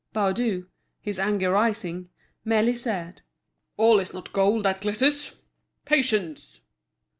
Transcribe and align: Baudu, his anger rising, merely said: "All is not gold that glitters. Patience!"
Baudu, 0.15 0.65
his 0.99 1.19
anger 1.19 1.51
rising, 1.51 2.09
merely 2.43 2.73
said: 2.73 3.21
"All 3.77 3.99
is 3.99 4.15
not 4.15 4.33
gold 4.33 4.65
that 4.65 4.81
glitters. 4.81 5.33
Patience!" 5.85 6.61